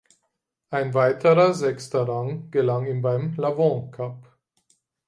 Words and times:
Ein 0.71 0.95
weiterer 0.95 1.53
sechster 1.53 2.07
Rang 2.07 2.49
gelang 2.49 2.87
ihm 2.87 3.03
beim 3.03 3.35
Lavant 3.35 3.91
Cup. 3.91 4.35